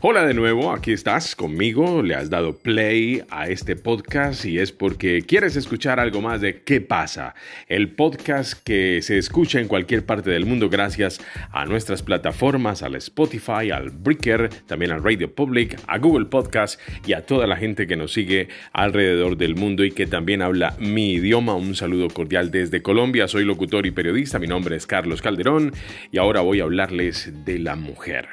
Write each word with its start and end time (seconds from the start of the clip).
Hola 0.00 0.24
de 0.24 0.32
nuevo, 0.32 0.70
aquí 0.70 0.92
estás 0.92 1.34
conmigo, 1.34 2.04
le 2.04 2.14
has 2.14 2.30
dado 2.30 2.56
play 2.56 3.20
a 3.30 3.48
este 3.48 3.74
podcast 3.74 4.44
y 4.44 4.60
es 4.60 4.70
porque 4.70 5.22
quieres 5.22 5.56
escuchar 5.56 5.98
algo 5.98 6.20
más 6.20 6.40
de 6.40 6.62
¿Qué 6.62 6.80
pasa? 6.80 7.34
El 7.66 7.90
podcast 7.90 8.62
que 8.62 9.02
se 9.02 9.18
escucha 9.18 9.58
en 9.58 9.66
cualquier 9.66 10.06
parte 10.06 10.30
del 10.30 10.46
mundo 10.46 10.70
gracias 10.70 11.20
a 11.50 11.64
nuestras 11.64 12.04
plataformas, 12.04 12.84
al 12.84 12.94
Spotify, 12.94 13.72
al 13.72 13.90
Breaker, 13.90 14.50
también 14.66 14.92
al 14.92 15.02
Radio 15.02 15.34
Public, 15.34 15.76
a 15.88 15.98
Google 15.98 16.26
Podcast 16.26 16.80
y 17.04 17.14
a 17.14 17.26
toda 17.26 17.48
la 17.48 17.56
gente 17.56 17.88
que 17.88 17.96
nos 17.96 18.12
sigue 18.12 18.46
alrededor 18.72 19.36
del 19.36 19.56
mundo 19.56 19.82
y 19.82 19.90
que 19.90 20.06
también 20.06 20.42
habla 20.42 20.76
mi 20.78 21.14
idioma. 21.14 21.56
Un 21.56 21.74
saludo 21.74 22.06
cordial 22.06 22.52
desde 22.52 22.82
Colombia, 22.82 23.26
soy 23.26 23.44
locutor 23.44 23.84
y 23.84 23.90
periodista, 23.90 24.38
mi 24.38 24.46
nombre 24.46 24.76
es 24.76 24.86
Carlos 24.86 25.22
Calderón 25.22 25.72
y 26.12 26.18
ahora 26.18 26.40
voy 26.40 26.60
a 26.60 26.62
hablarles 26.62 27.32
de 27.44 27.58
la 27.58 27.74
mujer. 27.74 28.28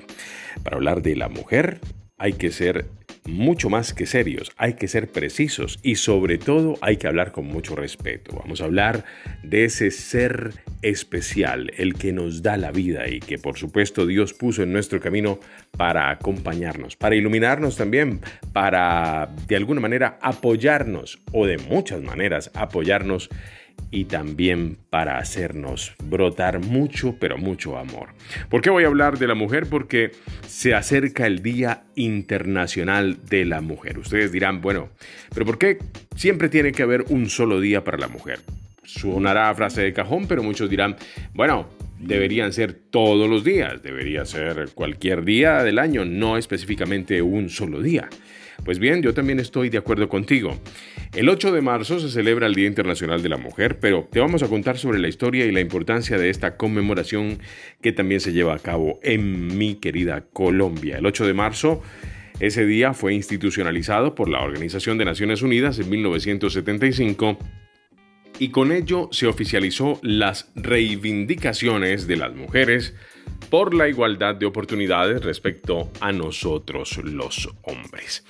Para 0.64 0.78
hablar 0.78 1.02
de 1.02 1.16
la 1.16 1.30
mujer 1.30 1.80
hay 2.18 2.34
que 2.34 2.52
ser 2.52 2.86
mucho 3.26 3.70
más 3.70 3.94
que 3.94 4.06
serios, 4.06 4.52
hay 4.58 4.74
que 4.74 4.88
ser 4.88 5.12
precisos 5.12 5.80
y 5.82 5.96
sobre 5.96 6.38
todo 6.38 6.76
hay 6.82 6.98
que 6.98 7.08
hablar 7.08 7.32
con 7.32 7.46
mucho 7.46 7.76
respeto. 7.76 8.36
Vamos 8.36 8.62
a 8.62 8.66
hablar 8.66 9.04
de 9.44 9.66
ese 9.66 9.92
ser 9.92 10.54
especial, 10.82 11.72
el 11.78 11.96
que 11.96 12.14
nos 12.14 12.44
da 12.44 12.58
la 12.58 12.72
vida 12.72 13.08
y 13.08 13.20
que 13.20 13.40
por 13.40 13.58
supuesto 13.58 14.06
Dios 14.06 14.34
puso 14.34 14.62
en 14.62 14.72
nuestro 14.72 15.00
camino 15.00 15.40
para 15.76 16.12
acompañarnos, 16.12 16.96
para 16.96 17.16
iluminarnos 17.16 17.78
también, 17.78 18.22
para 18.54 19.30
de 19.48 19.56
alguna 19.56 19.82
manera 19.82 20.20
apoyarnos 20.22 21.20
o 21.32 21.48
de 21.48 21.58
muchas 21.58 22.02
maneras 22.02 22.52
apoyarnos 22.54 23.30
y 23.92 24.06
también 24.06 24.78
para 24.90 25.18
hacernos 25.18 25.96
brotar 26.04 26.60
mucho, 26.60 27.16
pero 27.20 27.38
mucho 27.38 27.78
amor. 27.78 28.10
¿Por 28.50 28.62
qué 28.62 28.70
voy 28.70 28.84
a 28.84 28.88
hablar 28.88 29.18
de 29.18 29.28
la 29.28 29.36
mujer? 29.36 29.68
Porque 29.70 30.12
se 30.48 30.74
acerca 30.74 31.28
el 31.28 31.42
Día 31.42 31.84
Internacional 31.96 33.18
de 33.30 33.46
la 33.46 33.62
Mujer. 33.62 34.00
Ustedes 34.00 34.32
dirán, 34.32 34.62
bueno, 34.62 34.90
pero 35.34 35.46
¿por 35.46 35.58
qué 35.58 35.78
siempre 36.16 36.50
tiene 36.50 36.72
que 36.72 36.84
haber 36.84 37.06
un 37.10 37.30
solo 37.30 37.60
día 37.60 37.84
para 37.84 37.98
la 37.98 38.08
mujer? 38.08 38.40
Sonará 38.84 39.54
frase 39.56 39.82
de 39.82 39.94
cajón, 39.94 40.28
pero 40.28 40.44
muchos 40.44 40.70
dirán, 40.70 40.96
bueno, 41.34 41.68
deberían 42.00 42.54
ser 42.54 42.74
todos 42.74 43.30
los 43.30 43.44
días, 43.44 43.82
debería 43.82 44.26
ser 44.26 44.70
cualquier 44.74 45.24
día 45.24 45.64
del 45.64 45.80
año, 45.80 46.06
no 46.06 46.38
específicamente 46.38 47.22
un 47.22 47.50
solo 47.50 47.82
día. 47.82 48.10
Pues 48.64 48.80
bien, 48.80 49.02
yo 49.02 49.14
también 49.14 49.40
estoy 49.40 49.70
de 49.70 49.78
acuerdo 49.78 50.08
contigo. 50.08 50.58
El 51.14 51.30
8 51.30 51.52
de 51.52 51.62
marzo 51.62 52.00
se 52.00 52.10
celebra 52.10 52.48
el 52.48 52.56
Día 52.56 52.68
Internacional 52.68 53.22
de 53.22 53.30
la 53.30 53.38
Mujer, 53.38 53.80
pero 53.80 54.08
te 54.10 54.20
vamos 54.20 54.44
a 54.44 54.48
contar 54.48 54.78
sobre 54.78 55.00
la 55.00 55.08
historia 55.08 55.46
y 55.46 55.52
la 55.52 55.60
importancia 55.60 56.18
de 56.18 56.30
esta 56.30 56.58
conmemoración 56.58 57.40
que 57.82 57.92
también 57.92 58.22
se 58.22 58.34
lleva 58.34 58.56
a 58.56 58.60
cabo 58.60 59.00
en 59.04 59.58
mi 59.58 59.76
querida 59.76 60.26
Colombia. 60.32 60.98
El 60.98 61.06
8 61.06 61.28
de 61.28 61.34
marzo 61.34 61.84
ese 62.40 62.66
día 62.66 62.94
fue 62.94 63.14
institucionalizado 63.14 64.16
por 64.16 64.30
la 64.30 64.42
Organización 64.42 64.98
de 64.98 65.06
Naciones 65.06 65.42
Unidas 65.42 65.80
en 65.80 65.90
1975 65.90 67.38
y 68.40 68.50
con 68.50 68.72
ello 68.72 69.10
se 69.12 69.28
oficializó 69.28 70.00
las 70.02 70.52
reivindicaciones 70.56 72.08
de 72.08 72.18
las 72.18 72.34
mujeres 72.36 72.94
por 73.50 73.74
la 73.74 73.88
igualdad 73.88 74.36
de 74.36 74.46
oportunidades 74.46 75.24
respecto 75.24 75.92
a 76.02 76.12
nosotros 76.12 76.98
los 77.04 77.50
hombres. 77.64 78.26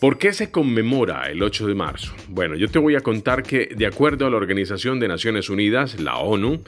¿Por 0.00 0.18
qué 0.18 0.32
se 0.32 0.50
conmemora 0.50 1.30
el 1.30 1.42
8 1.42 1.66
de 1.66 1.74
marzo? 1.74 2.14
Bueno, 2.28 2.56
yo 2.56 2.68
te 2.68 2.78
voy 2.78 2.96
a 2.96 3.00
contar 3.00 3.42
que 3.42 3.66
de 3.66 3.86
acuerdo 3.86 4.26
a 4.26 4.30
la 4.30 4.36
Organización 4.36 5.00
de 5.00 5.08
Naciones 5.08 5.48
Unidas, 5.48 6.00
la 6.00 6.16
ONU, 6.16 6.62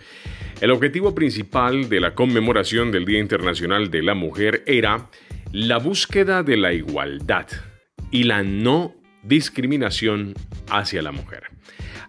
el 0.60 0.70
objetivo 0.70 1.14
principal 1.14 1.88
de 1.88 2.00
la 2.00 2.14
conmemoración 2.14 2.92
del 2.92 3.04
Día 3.04 3.18
Internacional 3.18 3.90
de 3.90 4.02
la 4.02 4.14
Mujer 4.14 4.62
era 4.66 5.08
la 5.52 5.78
búsqueda 5.78 6.42
de 6.42 6.56
la 6.56 6.72
igualdad 6.72 7.46
y 8.10 8.24
la 8.24 8.42
no 8.42 8.94
discriminación 9.22 10.34
hacia 10.70 11.02
la 11.02 11.12
mujer. 11.12 11.55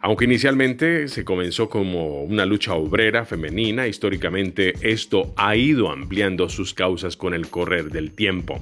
Aunque 0.01 0.25
inicialmente 0.25 1.07
se 1.07 1.25
comenzó 1.25 1.69
como 1.69 2.23
una 2.23 2.45
lucha 2.45 2.73
obrera 2.73 3.25
femenina, 3.25 3.87
históricamente 3.87 4.73
esto 4.81 5.33
ha 5.37 5.55
ido 5.55 5.91
ampliando 5.91 6.49
sus 6.49 6.73
causas 6.73 7.17
con 7.17 7.33
el 7.33 7.49
correr 7.49 7.89
del 7.89 8.11
tiempo. 8.11 8.61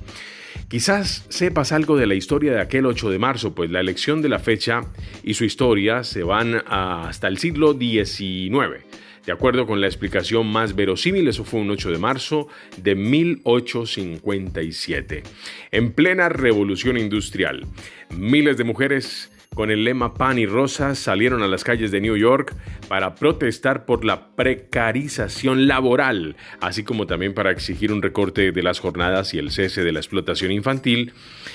Quizás 0.67 1.25
sepas 1.29 1.71
algo 1.71 1.97
de 1.97 2.07
la 2.07 2.15
historia 2.15 2.53
de 2.53 2.61
aquel 2.61 2.85
8 2.85 3.09
de 3.09 3.19
marzo, 3.19 3.53
pues 3.53 3.69
la 3.69 3.81
elección 3.81 4.21
de 4.21 4.29
la 4.29 4.39
fecha 4.39 4.85
y 5.23 5.33
su 5.35 5.45
historia 5.45 6.03
se 6.03 6.23
van 6.23 6.63
hasta 6.67 7.27
el 7.27 7.37
siglo 7.37 7.73
XIX. 7.73 8.83
De 9.25 9.31
acuerdo 9.31 9.65
con 9.65 9.81
la 9.81 9.87
explicación 9.87 10.45
más 10.47 10.75
verosímil, 10.75 11.27
eso 11.27 11.43
fue 11.43 11.59
un 11.59 11.71
8 11.71 11.91
de 11.91 11.97
marzo 11.97 12.47
de 12.77 12.95
1857. 12.95 15.23
En 15.71 15.91
plena 15.91 16.29
revolución 16.29 16.97
industrial, 16.97 17.65
miles 18.09 18.57
de 18.57 18.63
mujeres 18.63 19.31
con 19.55 19.71
el 19.71 19.85
lema 19.85 20.13
Pan 20.13 20.37
y 20.37 20.45
Rosas 20.45 20.99
salieron 20.99 21.41
a 21.41 21.47
las 21.47 21.63
calles 21.63 21.89
de 21.89 22.01
New 22.01 22.17
York 22.17 22.53
para 22.89 23.15
protestar 23.15 23.85
por 23.85 24.05
la 24.05 24.35
precarización 24.35 25.67
laboral, 25.67 26.35
así 26.59 26.83
como 26.83 27.07
también 27.07 27.33
para 27.33 27.51
exigir 27.51 27.91
un 27.91 28.01
recorte 28.01 28.51
de 28.51 28.63
las 28.63 28.79
jornadas 28.79 29.33
y 29.33 29.39
el 29.39 29.49
cese 29.51 29.83
de 29.83 29.93
la 29.93 29.99
explotación 29.99 30.51
infantil, 30.51 31.13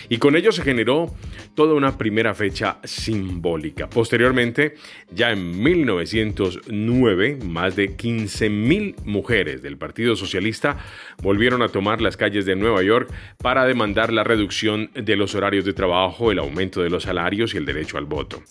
y 0.09 0.17
con 0.17 0.35
ello 0.35 0.51
se 0.51 0.63
generó 0.63 1.15
toda 1.55 1.75
una 1.75 1.99
primera 1.99 2.35
fecha 2.35 2.79
simbólica. 2.85 3.89
Posteriormente, 3.89 4.75
ya 5.13 5.31
en 5.31 5.63
1909, 5.63 7.39
más 7.45 7.77
de 7.77 7.97
15.000 7.97 9.05
mujeres 9.05 9.63
del 9.63 9.77
Partido 9.77 10.17
Socialista 10.17 10.79
volvieron 11.23 11.63
a 11.63 11.69
tomar 11.69 12.01
las 12.01 12.17
calles 12.17 12.47
de 12.47 12.57
Nueva 12.57 12.83
York 12.83 13.13
para 13.39 13.67
demandar 13.67 14.11
la 14.13 14.25
reducción 14.25 14.91
de 14.95 15.17
los 15.17 15.35
horarios 15.35 15.67
de 15.67 15.75
trabajo, 15.75 16.33
el 16.33 16.39
aumento 16.39 16.83
de 16.83 16.89
los 16.91 17.03
salarios 17.03 17.55
y 17.55 17.59
el 17.59 17.67
derecho 17.67 17.90
al 17.99 18.07
voto. 18.07 18.43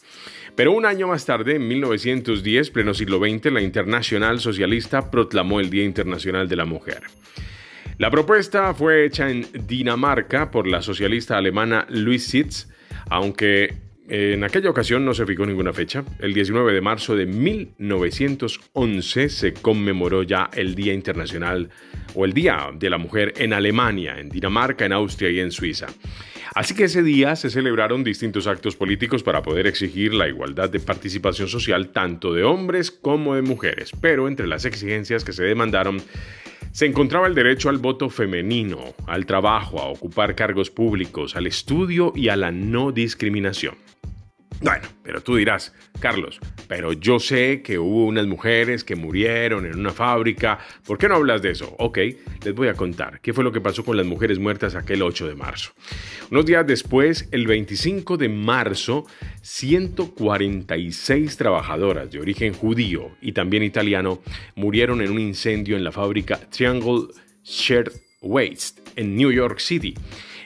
Pero 0.56 0.74
un 0.74 0.86
año 0.86 1.08
más 1.08 1.26
tarde, 1.26 1.56
en 1.56 1.68
1910, 1.68 2.72
pleno 2.72 2.94
siglo 2.94 3.20
XX, 3.20 3.52
la 3.52 3.62
Internacional 3.62 4.40
Socialista 4.40 5.10
proclamó 5.10 5.60
el 5.60 5.70
Día 5.70 5.84
Internacional 5.84 6.50
de 6.50 6.56
la 6.56 6.66
Mujer. 6.66 7.04
La 7.98 8.10
propuesta 8.10 8.74
fue 8.74 9.06
hecha 9.06 9.30
en 9.30 9.46
Dinamarca 9.68 10.52
por 10.52 10.68
la 10.68 10.82
socialista 10.82 11.38
alemana 11.38 11.86
Louise 11.90 12.30
Sitz, 12.30 12.68
aunque 13.10 13.90
en 14.10 14.44
aquella 14.44 14.72
ocasión 14.72 15.06
no 15.06 15.14
se 15.14 15.26
fijó 15.26 15.46
ninguna 15.46 15.72
fecha. 15.72 16.04
El 16.20 16.34
19 16.34 16.74
de 16.74 16.82
marzo 16.82 17.16
de 17.16 17.28
1911 17.28 19.30
se 19.30 19.54
conmemoró 19.54 20.24
ya 20.24 20.50
el 20.54 20.74
Día 20.74 20.94
Internacional 20.94 21.70
o 22.16 22.26
el 22.26 22.34
Día 22.34 22.70
de 22.74 22.90
la 22.90 22.98
Mujer 22.98 23.34
en 23.38 23.54
Alemania, 23.54 24.20
en 24.20 24.30
Dinamarca, 24.30 24.86
en 24.86 24.94
Austria 24.94 25.30
y 25.30 25.40
en 25.40 25.52
Suiza. 25.52 25.88
Así 26.56 26.74
que 26.74 26.86
ese 26.86 27.04
día 27.04 27.36
se 27.36 27.50
celebraron 27.50 28.04
distintos 28.04 28.48
actos 28.48 28.76
políticos 28.76 29.24
para 29.24 29.44
poder 29.44 29.68
exigir 29.68 30.14
la 30.14 30.28
igualdad 30.28 30.70
de 30.70 30.80
participación 30.80 31.48
social 31.48 31.90
tanto 31.90 32.34
de 32.34 32.44
hombres 32.44 32.92
como 32.92 33.36
de 33.36 33.42
mujeres, 33.42 33.92
pero 34.02 34.28
entre 34.28 34.48
las 34.48 34.66
exigencias 34.66 35.24
que 35.24 35.34
se 35.34 35.44
demandaron 35.44 36.02
se 36.72 36.86
encontraba 36.86 37.28
el 37.28 37.36
derecho 37.36 37.70
al 37.70 37.78
voto 37.78 38.10
femenino, 38.10 38.94
al 39.08 39.26
trabajo, 39.26 39.82
a 39.82 39.88
ocupar 39.88 40.36
cargos 40.36 40.70
públicos, 40.70 41.36
al 41.36 41.48
estudio 41.48 42.14
y 42.16 42.30
a 42.30 42.36
la 42.36 42.52
no 42.52 42.92
discriminación. 42.92 43.76
Bueno, 44.62 44.90
pero 45.04 45.22
tú 45.22 45.38
dirás, 45.38 45.74
Carlos, 46.02 46.38
pero 46.68 46.92
yo 46.92 47.20
sé 47.20 47.62
que 47.62 47.80
hubo 47.80 48.06
unas 48.06 48.28
mujeres 48.28 48.84
que 48.84 48.98
murieron 48.98 49.66
en 49.66 49.80
una 49.80 49.92
fábrica. 49.92 50.60
¿Por 50.86 50.98
qué 50.98 51.08
no 51.08 51.16
hablas 51.16 51.42
de 51.42 51.52
eso? 51.52 51.76
Ok, 51.80 51.98
les 52.44 52.54
voy 52.54 52.68
a 52.68 52.74
contar 52.74 53.22
qué 53.22 53.32
fue 53.32 53.46
lo 53.46 53.54
que 53.54 53.62
pasó 53.62 53.86
con 53.86 53.96
las 53.96 54.06
mujeres 54.06 54.38
muertas 54.38 54.76
aquel 54.76 55.02
8 55.02 55.30
de 55.30 55.36
marzo. 55.36 55.72
Unos 56.30 56.46
días 56.46 56.68
después, 56.68 57.30
el 57.32 57.48
25 57.48 58.18
de 58.18 58.28
marzo, 58.28 59.06
146 59.42 61.38
trabajadoras 61.38 62.12
de 62.12 62.20
origen 62.20 62.54
judío 62.54 63.12
y 63.22 63.32
también 63.32 63.64
italiano 63.64 64.22
murieron 64.56 65.02
en 65.02 65.12
un 65.12 65.20
incendio 65.20 65.78
en 65.78 65.86
la 65.86 65.94
fábrica 65.94 66.38
Triangle 66.50 67.08
Shared 67.44 67.94
Waste 68.22 68.82
en 68.98 69.16
New 69.16 69.32
York 69.32 69.60
City. 69.60 69.96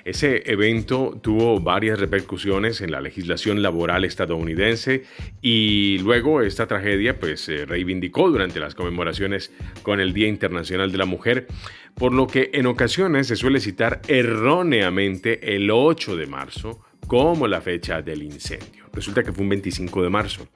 Ese 0.05 0.43
evento 0.51 1.17
tuvo 1.21 1.59
varias 1.61 1.99
repercusiones 1.99 2.81
en 2.81 2.91
la 2.91 2.99
legislación 2.99 3.61
laboral 3.61 4.03
estadounidense 4.03 5.03
y 5.41 5.97
luego 5.99 6.41
esta 6.41 6.67
tragedia 6.67 7.19
pues 7.19 7.41
se 7.41 7.65
reivindicó 7.65 8.29
durante 8.29 8.59
las 8.59 8.75
conmemoraciones 8.75 9.53
con 9.81 10.01
el 10.01 10.13
Día 10.13 10.27
Internacional 10.27 10.91
de 10.91 10.97
la 10.97 11.05
Mujer, 11.05 11.47
por 11.95 12.13
lo 12.13 12.27
que 12.27 12.51
en 12.53 12.65
ocasiones 12.65 13.27
se 13.27 13.37
suele 13.37 13.61
citar 13.61 14.01
erróneamente 14.07 15.55
el 15.55 15.71
8 15.71 16.17
de 16.17 16.27
marzo 16.27 16.81
como 17.07 17.47
la 17.47 17.61
fecha 17.61 18.01
del 18.01 18.23
incendio. 18.23 18.85
Resulta 18.91 19.23
que 19.23 19.31
fue 19.31 19.43
un 19.43 19.49
25 19.49 20.03
de 20.03 20.09
marzo. 20.09 20.47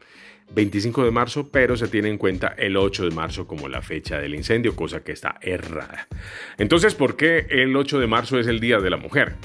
25 0.51 1.03
de 1.03 1.11
marzo, 1.11 1.49
pero 1.51 1.75
se 1.77 1.87
tiene 1.87 2.09
en 2.09 2.17
cuenta 2.17 2.55
el 2.57 2.77
8 2.77 3.09
de 3.09 3.15
marzo 3.15 3.47
como 3.47 3.67
la 3.67 3.81
fecha 3.81 4.19
del 4.19 4.35
incendio, 4.35 4.75
cosa 4.75 5.03
que 5.03 5.11
está 5.11 5.37
errada. 5.41 6.07
Entonces, 6.57 6.95
¿por 6.95 7.15
qué 7.15 7.47
el 7.49 7.75
8 7.75 7.99
de 7.99 8.07
marzo 8.07 8.39
es 8.39 8.47
el 8.47 8.59
Día 8.59 8.79
de 8.79 8.89
la 8.89 8.97
Mujer? 8.97 9.35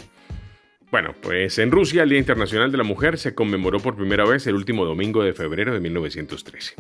Bueno, 0.93 1.15
pues 1.23 1.59
en 1.59 1.71
Rusia 1.71 2.03
el 2.03 2.11
Día 2.11 2.19
Internacional 2.19 2.71
de 2.71 2.77
la 2.77 2.85
Mujer 2.85 3.17
se 3.17 3.35
conmemoró 3.35 3.81
por 3.81 3.97
primera 3.97 4.27
vez 4.27 4.47
el 4.47 4.55
último 4.55 4.85
domingo 4.85 5.25
de 5.25 5.33
febrero 5.33 5.73
de 5.73 5.81
1913. 5.81 6.75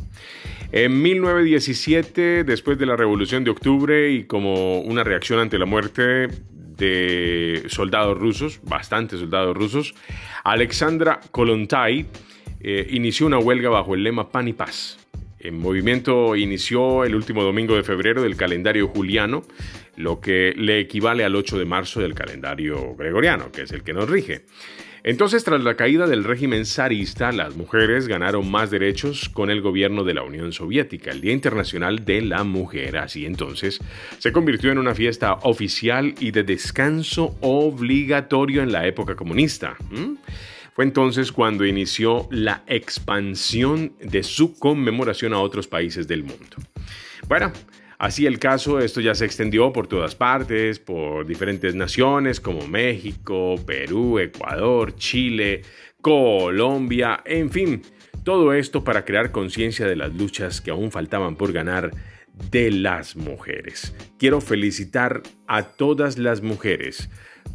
En 0.70 1.00
1917, 1.00 2.44
después 2.44 2.78
de 2.78 2.84
la 2.84 2.94
Revolución 2.94 3.42
de 3.42 3.50
Octubre 3.50 4.10
y 4.10 4.24
como 4.24 4.80
una 4.80 5.02
reacción 5.02 5.38
ante 5.38 5.58
la 5.58 5.64
muerte 5.64 6.28
de 6.76 7.62
soldados 7.68 8.18
rusos, 8.18 8.60
bastantes 8.64 9.20
soldados 9.20 9.56
rusos, 9.56 9.94
Alexandra 10.44 11.20
Kolontai 11.30 12.06
eh, 12.62 12.86
inició 12.90 13.26
una 13.26 13.38
huelga 13.38 13.68
bajo 13.68 13.94
el 13.94 14.02
lema 14.04 14.28
Pan 14.28 14.48
y 14.48 14.52
Paz. 14.52 14.98
El 15.38 15.52
movimiento 15.52 16.36
inició 16.36 17.04
el 17.04 17.16
último 17.16 17.42
domingo 17.42 17.74
de 17.74 17.82
febrero 17.82 18.22
del 18.22 18.36
calendario 18.36 18.86
juliano, 18.86 19.42
lo 19.96 20.20
que 20.20 20.54
le 20.56 20.78
equivale 20.78 21.24
al 21.24 21.34
8 21.34 21.58
de 21.58 21.64
marzo 21.64 22.00
del 22.00 22.14
calendario 22.14 22.94
gregoriano, 22.94 23.50
que 23.50 23.62
es 23.62 23.72
el 23.72 23.82
que 23.82 23.92
nos 23.92 24.08
rige. 24.08 24.42
Entonces, 25.04 25.42
tras 25.42 25.64
la 25.64 25.74
caída 25.74 26.06
del 26.06 26.22
régimen 26.22 26.64
zarista, 26.64 27.32
las 27.32 27.56
mujeres 27.56 28.06
ganaron 28.06 28.48
más 28.48 28.70
derechos 28.70 29.28
con 29.28 29.50
el 29.50 29.60
gobierno 29.60 30.04
de 30.04 30.14
la 30.14 30.22
Unión 30.22 30.52
Soviética. 30.52 31.10
El 31.10 31.20
Día 31.20 31.32
Internacional 31.32 32.04
de 32.04 32.22
la 32.22 32.44
Mujer, 32.44 32.96
así 32.98 33.26
entonces, 33.26 33.80
se 34.18 34.30
convirtió 34.30 34.70
en 34.70 34.78
una 34.78 34.94
fiesta 34.94 35.34
oficial 35.42 36.14
y 36.20 36.30
de 36.30 36.44
descanso 36.44 37.36
obligatorio 37.40 38.62
en 38.62 38.70
la 38.70 38.86
época 38.86 39.16
comunista. 39.16 39.76
Fue 40.74 40.84
entonces 40.84 41.32
cuando 41.32 41.66
inició 41.66 42.28
la 42.30 42.62
expansión 42.66 43.94
de 44.00 44.22
su 44.22 44.58
conmemoración 44.58 45.34
a 45.34 45.40
otros 45.40 45.66
países 45.66 46.08
del 46.08 46.24
mundo. 46.24 46.56
Bueno, 47.28 47.52
Así 48.02 48.26
el 48.26 48.40
caso, 48.40 48.80
esto 48.80 49.00
ya 49.00 49.14
se 49.14 49.24
extendió 49.24 49.72
por 49.72 49.86
todas 49.86 50.16
partes, 50.16 50.80
por 50.80 51.24
diferentes 51.24 51.76
naciones 51.76 52.40
como 52.40 52.66
México, 52.66 53.54
Perú, 53.64 54.18
Ecuador, 54.18 54.96
Chile, 54.96 55.62
Colombia, 56.00 57.22
en 57.24 57.48
fin, 57.52 57.82
todo 58.24 58.54
esto 58.54 58.82
para 58.82 59.04
crear 59.04 59.30
conciencia 59.30 59.86
de 59.86 59.94
las 59.94 60.12
luchas 60.14 60.60
que 60.60 60.72
aún 60.72 60.90
faltaban 60.90 61.36
por 61.36 61.52
ganar 61.52 61.92
de 62.50 62.72
las 62.72 63.14
mujeres. 63.14 63.94
Quiero 64.18 64.40
felicitar 64.40 65.22
a 65.46 65.62
todas 65.62 66.18
las 66.18 66.42
mujeres 66.42 67.08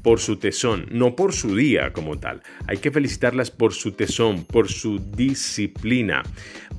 por 0.07 0.21
su 0.21 0.37
tesón, 0.37 0.85
no 0.89 1.17
por 1.17 1.33
su 1.33 1.53
día 1.53 1.91
como 1.91 2.17
tal. 2.17 2.41
Hay 2.65 2.77
que 2.77 2.91
felicitarlas 2.91 3.51
por 3.51 3.73
su 3.73 3.91
tesón, 3.91 4.45
por 4.45 4.69
su 4.69 4.99
disciplina, 4.99 6.23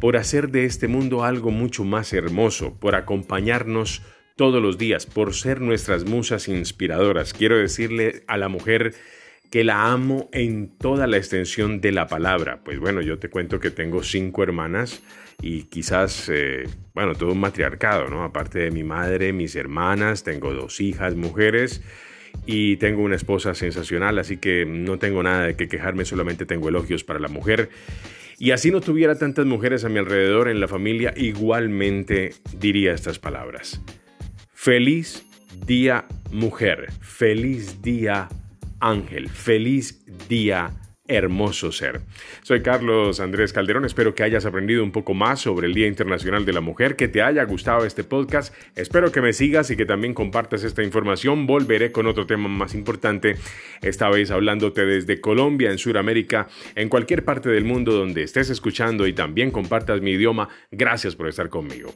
por 0.01 0.17
hacer 0.17 0.49
de 0.49 0.65
este 0.65 0.89
mundo 0.89 1.23
algo 1.25 1.51
mucho 1.51 1.85
más 1.85 2.15
hermoso, 2.15 2.79
por 2.81 2.95
acompañarnos 2.95 4.01
todos 4.35 4.63
los 4.63 4.79
días, 4.79 5.05
por 5.05 5.35
ser 5.35 5.61
nuestras 5.61 6.07
musas 6.07 6.49
inspiradoras. 6.49 7.35
Quiero 7.35 7.59
decirle 7.59 8.23
a 8.29 8.39
la 8.39 8.49
mujer 8.49 8.95
que 9.51 9.63
la 9.63 9.93
amo 9.93 10.31
en 10.33 10.79
toda 10.79 11.07
la 11.07 11.19
extensión 11.19 11.83
de 11.83 11.93
la 11.93 12.07
palabra. 12.07 12.63
Pues 12.65 12.79
bueno, 12.79 13.03
yo 13.03 13.19
te 13.19 13.29
cuento 13.29 13.61
que 13.61 13.71
tengo 13.71 14.03
cinco 14.03 14.43
hermanas 14.43 15.03
y 15.43 15.65
quizás, 15.65 16.31
eh, 16.33 16.65
bueno, 16.95 17.15
todo 17.15 17.33
un 17.33 17.41
matriarcado, 17.41 18.09
¿no? 18.09 18.25
Aparte 18.25 18.59
de 18.59 18.71
mi 18.71 18.85
madre, 18.85 19.35
mis 19.35 19.55
hermanas, 19.55 20.25
tengo 20.25 20.55
dos 20.55 20.81
hijas 20.81 21.15
mujeres 21.15 21.83
y 22.47 22.77
tengo 22.77 23.03
una 23.03 23.17
esposa 23.17 23.55
sensacional, 23.55 24.19
así 24.19 24.37
que 24.39 24.65
no 24.67 24.99
tengo 24.99 25.23
nada 25.23 25.47
de 25.47 25.57
que 25.57 25.69
quejarme, 25.69 26.05
solamente 26.05 26.47
tengo 26.47 26.69
elogios 26.69 27.05
para 27.05 27.19
la 27.21 27.29
mujer. 27.29 27.71
Y 28.39 28.53
así 28.53 28.71
no 28.71 28.81
tuviera 28.81 29.19
tantas 29.19 29.47
mujeres 29.47 29.85
a 29.85 29.89
mi 29.89 29.99
alrededor 29.99 30.49
en 30.49 30.61
la 30.61 30.69
familia, 30.69 31.13
igualmente 31.17 32.35
diría 32.59 32.93
estas 32.93 33.19
palabras. 33.19 33.81
Feliz 34.53 35.25
día 35.67 36.07
mujer, 36.31 36.93
feliz 37.01 37.83
día 37.83 38.29
ángel, 38.81 39.29
feliz 39.29 40.05
día 40.29 40.71
hermoso 41.09 41.73
ser. 41.73 42.01
Soy 42.43 42.63
Carlos 42.63 43.19
Andrés 43.21 43.53
Calderón, 43.53 43.85
espero 43.85 44.15
que 44.15 44.23
hayas 44.23 44.45
aprendido 44.45 44.85
un 44.85 44.93
poco 44.93 45.15
más 45.15 45.41
sobre 45.41 45.67
el 45.67 45.75
Día 45.75 45.87
Internacional 45.87 46.45
de 46.45 46.53
la 46.53 46.61
Mujer, 46.61 46.95
que 46.97 47.09
te 47.09 47.23
haya 47.23 47.43
gustado 47.45 47.85
este 47.85 48.05
podcast, 48.05 48.55
espero 48.77 49.11
que 49.11 49.23
me 49.23 49.33
sigas 49.33 49.71
y 49.71 49.77
que 49.77 49.87
también 49.87 50.15
compartas 50.15 50.63
esta 50.63 50.83
información, 50.83 51.47
volveré 51.47 51.91
con 51.91 52.07
otro 52.07 52.27
tema 52.27 52.49
más 52.49 52.75
importante, 52.75 53.37
esta 53.81 54.11
vez 54.11 54.31
hablándote 54.31 54.85
desde 54.85 55.21
Colombia, 55.21 55.71
en 55.71 55.79
Sudamérica, 55.79 56.49
en 56.75 56.89
cualquier 56.89 57.25
parte 57.25 57.49
del 57.49 57.65
mundo 57.65 57.93
donde 57.93 58.23
estés 58.23 58.51
escuchando 58.51 59.07
y 59.07 59.15
también 59.15 59.51
compartas 59.51 60.01
mi 60.01 60.13
idioma, 60.13 60.49
gracias 60.71 61.17
por 61.17 61.29
estar 61.29 61.49
conmigo. 61.49 61.93